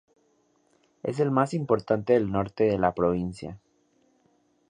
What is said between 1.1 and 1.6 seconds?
el más